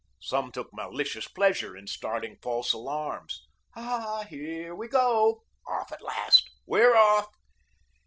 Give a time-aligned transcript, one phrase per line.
[0.23, 3.39] Some took malicious pleasure in starting false alarms.
[3.75, 7.27] "Ah, HERE we go." "Off, at last." "We're off."